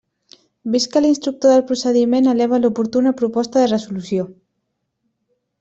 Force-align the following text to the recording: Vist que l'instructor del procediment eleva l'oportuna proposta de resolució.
Vist 0.75 0.87
que 0.95 1.03
l'instructor 1.05 1.53
del 1.53 1.63
procediment 1.73 2.31
eleva 2.33 2.61
l'oportuna 2.63 3.15
proposta 3.23 3.63
de 3.63 3.71
resolució. 3.77 4.29